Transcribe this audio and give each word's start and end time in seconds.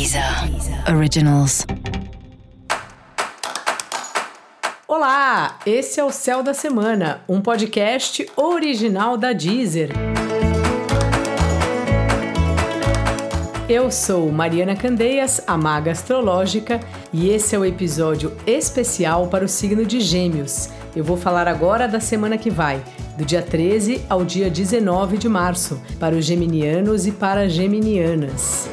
Deezer 0.00 0.24
Originals. 0.96 1.66
Olá, 4.88 5.58
esse 5.66 6.00
é 6.00 6.04
o 6.04 6.10
Céu 6.10 6.42
da 6.42 6.54
Semana, 6.54 7.20
um 7.28 7.42
podcast 7.42 8.26
original 8.34 9.18
da 9.18 9.34
Deezer. 9.34 9.90
Eu 13.68 13.90
sou 13.90 14.32
Mariana 14.32 14.74
Candeias, 14.74 15.42
a 15.46 15.58
maga 15.58 15.92
astrológica, 15.92 16.80
e 17.12 17.28
esse 17.28 17.54
é 17.54 17.58
o 17.58 17.64
episódio 17.66 18.34
especial 18.46 19.26
para 19.26 19.44
o 19.44 19.48
signo 19.48 19.84
de 19.84 20.00
Gêmeos. 20.00 20.70
Eu 20.96 21.04
vou 21.04 21.18
falar 21.18 21.46
agora 21.46 21.86
da 21.86 22.00
semana 22.00 22.38
que 22.38 22.48
vai, 22.48 22.82
do 23.18 23.24
dia 23.26 23.42
13 23.42 24.06
ao 24.08 24.24
dia 24.24 24.48
19 24.48 25.18
de 25.18 25.28
março, 25.28 25.78
para 25.98 26.16
os 26.16 26.24
geminianos 26.24 27.06
e 27.06 27.12
para 27.12 27.42
as 27.42 27.52
geminianas. 27.52 28.66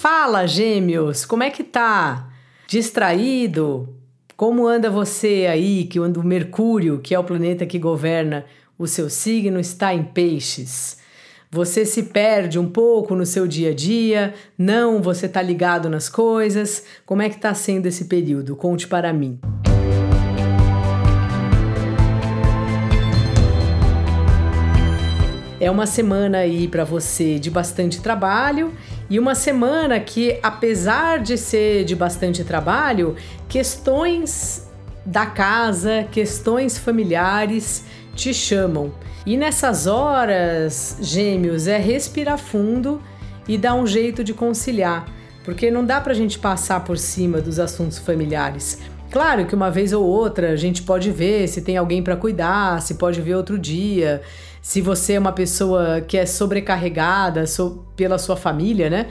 Fala, 0.00 0.46
gêmeos, 0.46 1.26
como 1.26 1.42
é 1.42 1.50
que 1.50 1.62
tá? 1.62 2.30
Distraído? 2.66 3.86
Como 4.34 4.66
anda 4.66 4.88
você 4.88 5.46
aí, 5.46 5.84
que 5.84 5.98
anda 5.98 6.18
o 6.18 6.24
Mercúrio, 6.24 7.00
que 7.00 7.14
é 7.14 7.18
o 7.18 7.22
planeta 7.22 7.66
que 7.66 7.78
governa 7.78 8.46
o 8.78 8.86
seu 8.86 9.10
signo, 9.10 9.60
está 9.60 9.92
em 9.92 10.02
peixes? 10.02 10.96
Você 11.50 11.84
se 11.84 12.04
perde 12.04 12.58
um 12.58 12.66
pouco 12.66 13.14
no 13.14 13.26
seu 13.26 13.46
dia 13.46 13.72
a 13.72 13.74
dia? 13.74 14.32
Não, 14.56 15.02
você 15.02 15.28
tá 15.28 15.42
ligado 15.42 15.90
nas 15.90 16.08
coisas? 16.08 16.82
Como 17.04 17.20
é 17.20 17.28
que 17.28 17.38
tá 17.38 17.52
sendo 17.52 17.84
esse 17.84 18.06
período? 18.06 18.56
Conte 18.56 18.88
para 18.88 19.12
mim. 19.12 19.38
É 25.60 25.70
uma 25.70 25.84
semana 25.84 26.38
aí 26.38 26.66
para 26.66 26.84
você 26.84 27.38
de 27.38 27.50
bastante 27.50 28.00
trabalho 28.00 28.72
e 29.10 29.18
uma 29.18 29.34
semana 29.34 30.00
que, 30.00 30.40
apesar 30.42 31.18
de 31.18 31.36
ser 31.36 31.84
de 31.84 31.94
bastante 31.94 32.42
trabalho, 32.42 33.14
questões 33.46 34.66
da 35.04 35.26
casa, 35.26 36.06
questões 36.10 36.78
familiares 36.78 37.84
te 38.14 38.32
chamam. 38.32 38.90
E 39.26 39.36
nessas 39.36 39.86
horas, 39.86 40.96
gêmeos, 41.02 41.66
é 41.66 41.76
respirar 41.76 42.38
fundo 42.38 43.02
e 43.46 43.58
dar 43.58 43.74
um 43.74 43.86
jeito 43.86 44.24
de 44.24 44.32
conciliar, 44.32 45.06
porque 45.44 45.70
não 45.70 45.84
dá 45.84 46.00
pra 46.00 46.14
gente 46.14 46.38
passar 46.38 46.84
por 46.84 46.96
cima 46.96 47.38
dos 47.38 47.58
assuntos 47.58 47.98
familiares. 47.98 48.78
Claro 49.10 49.44
que 49.44 49.54
uma 49.54 49.70
vez 49.70 49.92
ou 49.92 50.04
outra 50.04 50.52
a 50.52 50.56
gente 50.56 50.82
pode 50.82 51.10
ver 51.10 51.48
se 51.48 51.62
tem 51.62 51.76
alguém 51.76 52.02
para 52.02 52.16
cuidar, 52.16 52.80
se 52.80 52.94
pode 52.94 53.20
ver 53.20 53.34
outro 53.34 53.58
dia, 53.58 54.22
se 54.62 54.80
você 54.80 55.14
é 55.14 55.18
uma 55.18 55.32
pessoa 55.32 56.00
que 56.00 56.16
é 56.16 56.24
sobrecarregada 56.24 57.46
so, 57.46 57.84
pela 57.96 58.18
sua 58.18 58.36
família, 58.36 58.88
né? 58.88 59.08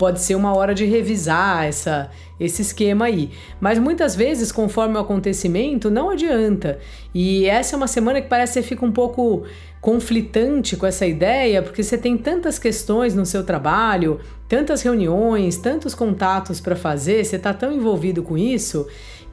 Pode 0.00 0.22
ser 0.22 0.34
uma 0.34 0.56
hora 0.56 0.74
de 0.74 0.86
revisar 0.86 1.66
essa, 1.66 2.10
esse 2.40 2.62
esquema 2.62 3.04
aí. 3.04 3.32
Mas 3.60 3.78
muitas 3.78 4.16
vezes, 4.16 4.50
conforme 4.50 4.96
o 4.96 4.98
acontecimento, 4.98 5.90
não 5.90 6.08
adianta. 6.08 6.78
E 7.14 7.44
essa 7.44 7.74
é 7.74 7.76
uma 7.76 7.86
semana 7.86 8.18
que 8.22 8.26
parece 8.26 8.54
que 8.54 8.62
você 8.62 8.68
fica 8.70 8.86
um 8.86 8.92
pouco 8.92 9.42
conflitante 9.78 10.74
com 10.74 10.86
essa 10.86 11.04
ideia, 11.04 11.60
porque 11.60 11.82
você 11.82 11.98
tem 11.98 12.16
tantas 12.16 12.58
questões 12.58 13.14
no 13.14 13.26
seu 13.26 13.44
trabalho, 13.44 14.20
tantas 14.48 14.80
reuniões, 14.80 15.58
tantos 15.58 15.94
contatos 15.94 16.62
para 16.62 16.74
fazer, 16.74 17.22
você 17.22 17.36
está 17.36 17.52
tão 17.52 17.70
envolvido 17.70 18.22
com 18.22 18.38
isso 18.38 18.86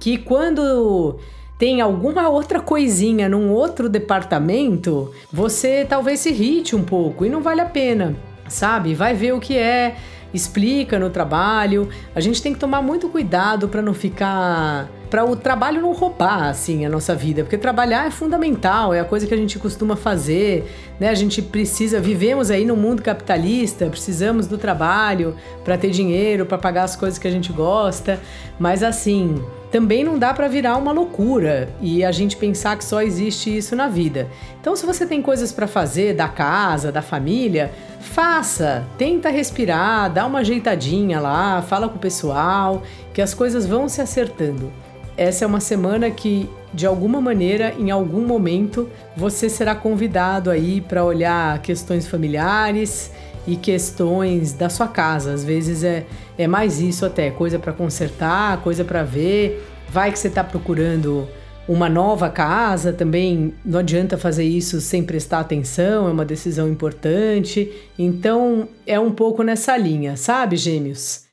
que 0.00 0.16
quando 0.16 1.18
tem 1.58 1.82
alguma 1.82 2.30
outra 2.30 2.58
coisinha 2.58 3.28
num 3.28 3.52
outro 3.52 3.86
departamento, 3.86 5.12
você 5.30 5.84
talvez 5.86 6.20
se 6.20 6.30
irrite 6.30 6.74
um 6.74 6.82
pouco 6.82 7.26
e 7.26 7.28
não 7.28 7.42
vale 7.42 7.60
a 7.60 7.66
pena, 7.66 8.16
sabe? 8.48 8.94
Vai 8.94 9.12
ver 9.12 9.34
o 9.34 9.40
que 9.40 9.58
é, 9.58 9.96
explica 10.34 10.98
no 10.98 11.08
trabalho. 11.08 11.88
A 12.14 12.20
gente 12.20 12.42
tem 12.42 12.52
que 12.52 12.58
tomar 12.58 12.82
muito 12.82 13.08
cuidado 13.08 13.68
para 13.68 13.80
não 13.80 13.94
ficar 13.94 14.90
para 15.08 15.24
o 15.24 15.36
trabalho 15.36 15.80
não 15.80 15.92
roubar 15.92 16.48
assim 16.48 16.84
a 16.84 16.88
nossa 16.88 17.14
vida, 17.14 17.44
porque 17.44 17.56
trabalhar 17.56 18.04
é 18.04 18.10
fundamental, 18.10 18.92
é 18.92 18.98
a 18.98 19.04
coisa 19.04 19.28
que 19.28 19.32
a 19.32 19.36
gente 19.36 19.60
costuma 19.60 19.94
fazer, 19.94 20.68
né? 20.98 21.08
A 21.08 21.14
gente 21.14 21.40
precisa, 21.40 22.00
vivemos 22.00 22.50
aí 22.50 22.64
no 22.64 22.74
mundo 22.74 23.00
capitalista, 23.00 23.86
precisamos 23.86 24.48
do 24.48 24.58
trabalho 24.58 25.36
para 25.62 25.78
ter 25.78 25.90
dinheiro, 25.90 26.44
para 26.44 26.58
pagar 26.58 26.82
as 26.82 26.96
coisas 26.96 27.16
que 27.16 27.28
a 27.28 27.30
gente 27.30 27.52
gosta, 27.52 28.18
mas 28.58 28.82
assim, 28.82 29.40
também 29.74 30.04
não 30.04 30.16
dá 30.16 30.32
para 30.32 30.46
virar 30.46 30.76
uma 30.76 30.92
loucura 30.92 31.68
e 31.80 32.04
a 32.04 32.12
gente 32.12 32.36
pensar 32.36 32.78
que 32.78 32.84
só 32.84 33.02
existe 33.02 33.56
isso 33.56 33.74
na 33.74 33.88
vida. 33.88 34.28
Então, 34.60 34.76
se 34.76 34.86
você 34.86 35.04
tem 35.04 35.20
coisas 35.20 35.50
para 35.50 35.66
fazer 35.66 36.14
da 36.14 36.28
casa, 36.28 36.92
da 36.92 37.02
família, 37.02 37.72
faça, 37.98 38.84
tenta 38.96 39.30
respirar, 39.30 40.12
dá 40.12 40.26
uma 40.26 40.38
ajeitadinha 40.38 41.18
lá, 41.18 41.60
fala 41.60 41.88
com 41.88 41.96
o 41.96 41.98
pessoal, 41.98 42.84
que 43.12 43.20
as 43.20 43.34
coisas 43.34 43.66
vão 43.66 43.88
se 43.88 44.00
acertando. 44.00 44.72
Essa 45.16 45.44
é 45.44 45.46
uma 45.46 45.60
semana 45.60 46.10
que, 46.10 46.48
de 46.72 46.86
alguma 46.86 47.20
maneira, 47.20 47.72
em 47.78 47.90
algum 47.90 48.26
momento, 48.26 48.88
você 49.16 49.48
será 49.48 49.74
convidado 49.74 50.50
aí 50.50 50.80
para 50.80 51.04
olhar 51.04 51.60
questões 51.62 52.06
familiares 52.08 53.12
e 53.46 53.56
questões 53.56 54.52
da 54.52 54.68
sua 54.68 54.88
casa. 54.88 55.32
Às 55.32 55.44
vezes 55.44 55.84
é, 55.84 56.04
é 56.36 56.46
mais 56.46 56.80
isso 56.80 57.06
até, 57.06 57.30
coisa 57.30 57.58
para 57.58 57.72
consertar, 57.72 58.60
coisa 58.62 58.84
para 58.84 59.04
ver. 59.04 59.64
Vai 59.88 60.10
que 60.10 60.18
você 60.18 60.28
está 60.28 60.42
procurando 60.42 61.28
uma 61.66 61.88
nova 61.88 62.28
casa 62.28 62.92
também 62.92 63.54
não 63.64 63.78
adianta 63.78 64.18
fazer 64.18 64.44
isso 64.44 64.80
sem 64.80 65.02
prestar 65.02 65.40
atenção, 65.40 66.08
é 66.08 66.12
uma 66.12 66.24
decisão 66.24 66.68
importante. 66.68 67.72
Então 67.98 68.68
é 68.86 68.98
um 69.00 69.10
pouco 69.10 69.42
nessa 69.42 69.76
linha, 69.76 70.16
sabe, 70.16 70.56
gêmeos? 70.56 71.24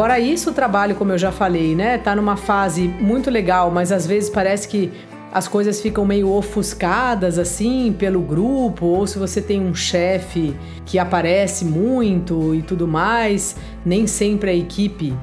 Fora 0.00 0.18
isso, 0.18 0.48
o 0.48 0.52
trabalho, 0.54 0.94
como 0.94 1.12
eu 1.12 1.18
já 1.18 1.30
falei, 1.30 1.74
né, 1.74 1.98
tá 1.98 2.16
numa 2.16 2.34
fase 2.34 2.88
muito 2.88 3.28
legal, 3.28 3.70
mas 3.70 3.92
às 3.92 4.06
vezes 4.06 4.30
parece 4.30 4.66
que 4.66 4.90
as 5.30 5.46
coisas 5.46 5.78
ficam 5.78 6.06
meio 6.06 6.32
ofuscadas 6.32 7.38
assim 7.38 7.92
pelo 7.92 8.22
grupo, 8.22 8.86
ou 8.86 9.06
se 9.06 9.18
você 9.18 9.42
tem 9.42 9.60
um 9.60 9.74
chefe 9.74 10.56
que 10.86 10.98
aparece 10.98 11.66
muito 11.66 12.54
e 12.54 12.62
tudo 12.62 12.88
mais, 12.88 13.56
nem 13.84 14.06
sempre 14.06 14.48
a 14.48 14.54
equipe 14.54 15.14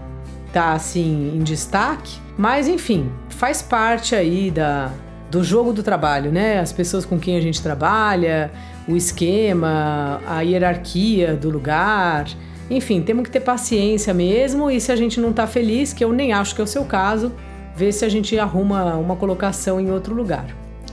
tá 0.54 0.74
assim 0.74 1.36
em 1.36 1.40
destaque, 1.40 2.20
mas 2.38 2.68
enfim, 2.68 3.10
faz 3.30 3.64
parte 3.64 4.14
aí 4.14 4.52
da 4.52 4.92
do 5.32 5.44
jogo 5.44 5.74
do 5.74 5.82
trabalho, 5.82 6.32
né? 6.32 6.60
As 6.60 6.72
pessoas 6.72 7.04
com 7.04 7.18
quem 7.18 7.36
a 7.36 7.42
gente 7.42 7.64
trabalha, 7.64 8.52
o 8.88 8.96
esquema, 8.96 10.22
a 10.28 10.42
hierarquia 10.42 11.36
do 11.36 11.50
lugar, 11.50 12.28
enfim, 12.70 13.02
temos 13.02 13.24
que 13.24 13.32
ter 13.32 13.40
paciência 13.40 14.14
mesmo 14.14 14.70
e 14.70 14.80
se 14.82 14.92
a 14.92 14.96
gente 14.96 15.20
não 15.20 15.30
está 15.30 15.48
feliz, 15.48 15.94
que 15.94 16.04
eu 16.04 16.12
nem 16.12 16.34
acho 16.34 16.54
que 16.54 16.62
é 16.62 16.64
o 16.64 16.68
seu 16.68 16.84
caso, 16.84 17.32
ver 17.76 17.92
se 17.94 18.04
a 18.04 18.10
gente 18.10 18.38
arruma 18.38 18.96
uma 18.96 19.16
colocação 19.16 19.80
em 19.80 19.90
outro 19.92 20.14
lugar. 20.14 20.48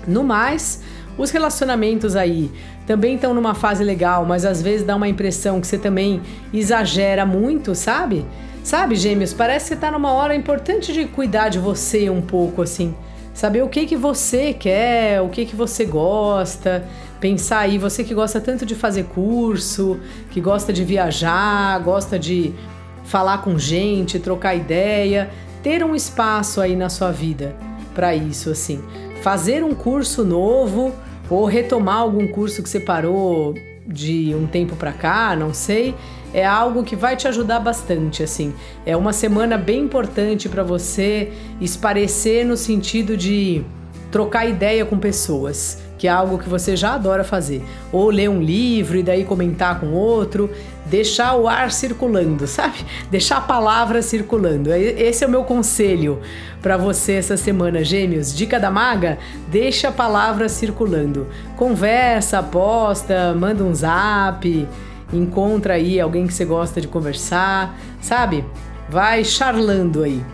No 0.07 0.23
mais, 0.23 0.83
os 1.17 1.31
relacionamentos 1.31 2.15
aí 2.15 2.51
também 2.87 3.15
estão 3.15 3.33
numa 3.33 3.55
fase 3.55 3.83
legal, 3.83 4.25
mas 4.25 4.45
às 4.45 4.61
vezes 4.61 4.87
dá 4.87 4.95
uma 4.95 5.09
impressão 5.09 5.61
que 5.61 5.67
você 5.67 5.79
também 5.79 6.21
exagera 6.53 7.25
muito, 7.25 7.75
sabe? 7.75 8.25
Sabe, 8.63 8.95
gêmeos, 8.95 9.33
parece 9.33 9.69
que 9.69 9.75
você 9.75 9.81
tá 9.81 9.91
numa 9.91 10.13
hora 10.13 10.35
importante 10.35 10.93
de 10.93 11.05
cuidar 11.07 11.49
de 11.49 11.59
você 11.59 12.09
um 12.09 12.23
pouco 12.23 12.63
assim. 12.63 12.95
Saber 13.35 13.63
o 13.63 13.69
que 13.69 13.85
que 13.85 13.97
você 13.97 14.55
quer, 14.55 15.21
o 15.21 15.29
que 15.29 15.45
que 15.45 15.57
você 15.57 15.85
gosta, 15.85 16.87
pensar 17.19 17.59
aí, 17.59 17.79
você 17.79 18.05
que 18.05 18.15
gosta 18.15 18.41
tanto 18.41 18.65
de 18.65 18.77
fazer 18.77 19.07
curso, 19.07 19.99
que 20.31 20.41
gosta 20.41 20.73
de 20.73 20.85
viajar, 20.85 21.79
gosta 21.81 22.17
de 22.17 22.55
falar 23.03 23.39
com 23.39 23.59
gente, 23.59 24.21
trocar 24.21 24.55
ideia, 24.55 25.31
ter 25.65 25.85
um 25.85 25.97
espaço 25.97 26.61
aí 26.61 26.77
na 26.77 26.89
sua 26.89 27.11
vida 27.11 27.57
para 27.93 28.15
isso, 28.15 28.51
assim. 28.51 28.81
Fazer 29.21 29.65
um 29.65 29.75
curso 29.75 30.25
novo 30.25 30.93
ou 31.29 31.45
retomar 31.45 31.97
algum 31.97 32.29
curso 32.29 32.63
que 32.63 32.69
você 32.69 32.79
parou 32.79 33.55
de 33.85 34.33
um 34.35 34.47
tempo 34.47 34.77
para 34.77 34.93
cá, 34.93 35.35
não 35.35 35.53
sei, 35.53 35.93
é 36.35 36.45
algo 36.45 36.83
que 36.83 36.97
vai 36.97 37.17
te 37.17 37.27
ajudar 37.29 37.61
bastante, 37.61 38.23
assim. 38.23 38.53
É 38.85 38.97
uma 38.97 39.13
semana 39.13 39.57
bem 39.57 39.83
importante 39.83 40.49
para 40.49 40.63
você 40.63 41.33
esparecer 41.61 42.45
no 42.45 42.57
sentido 42.57 43.17
de 43.17 43.65
trocar 44.11 44.47
ideia 44.47 44.85
com 44.85 44.99
pessoas 44.99 45.83
que 46.05 46.09
é 46.09 46.11
algo 46.11 46.39
que 46.39 46.51
você 46.51 46.77
já 46.77 46.95
adora 46.95 47.25
fazer. 47.25 47.65
Ou 47.91 48.11
ler 48.11 48.29
um 48.29 48.43
livro 48.43 48.99
e 48.99 49.03
daí 49.03 49.25
comentar 49.25 49.81
com 49.81 49.93
outro, 49.93 50.51
deixar 50.85 51.35
o 51.35 51.49
ar 51.49 51.71
circulando, 51.71 52.45
sabe? 52.49 52.85
Deixar 53.11 53.39
a 53.39 53.41
palavra 53.41 54.03
circulando. 54.03 54.71
Esse 54.71 55.25
é 55.25 55.27
o 55.27 55.31
meu 55.31 55.45
conselho 55.45 56.21
para 56.61 56.77
você 56.77 57.13
essa 57.13 57.39
semana, 57.39 57.83
Gêmeos. 57.83 58.37
Dica 58.37 58.61
da 58.61 58.71
maga: 58.71 59.17
deixa 59.49 59.89
a 59.89 59.93
palavra 59.93 60.47
circulando. 60.47 61.27
Conversa, 61.57 62.43
posta, 62.43 63.35
manda 63.35 63.65
um 63.65 63.75
zap, 63.75 64.69
encontra 65.13 65.75
aí 65.75 66.01
alguém 66.01 66.27
que 66.27 66.35
você 66.35 66.45
gosta 66.45 66.81
de 66.81 66.89
conversar, 66.89 67.79
sabe? 68.01 68.45
Vai 68.89 69.25
charlando 69.25 70.03
aí. 70.03 70.25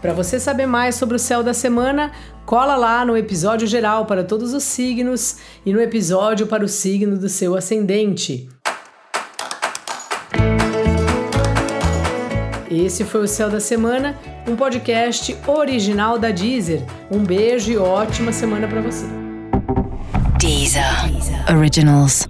Para 0.00 0.12
você 0.12 0.40
saber 0.40 0.66
mais 0.66 0.96
sobre 0.96 1.16
o 1.16 1.18
céu 1.18 1.42
da 1.42 1.54
semana, 1.54 2.10
cola 2.44 2.76
lá 2.76 3.04
no 3.04 3.16
episódio 3.16 3.66
geral 3.68 4.04
para 4.04 4.24
todos 4.24 4.52
os 4.52 4.64
signos 4.64 5.36
e 5.64 5.72
no 5.72 5.80
episódio 5.80 6.46
para 6.46 6.64
o 6.64 6.68
signo 6.68 7.16
do 7.16 7.28
seu 7.28 7.54
ascendente. 7.54 8.48
Esse 12.68 13.04
foi 13.04 13.22
o 13.22 13.28
Céu 13.28 13.50
da 13.50 13.60
Semana, 13.60 14.18
um 14.48 14.56
podcast 14.56 15.36
original 15.46 16.18
da 16.18 16.30
Deezer. 16.30 16.82
Um 17.10 17.22
beijo 17.22 17.70
e 17.70 17.76
ótima 17.76 18.32
semana 18.32 18.66
para 18.66 18.80
você. 18.80 19.04
Deezer. 20.38 20.82
Originals. 21.54 22.26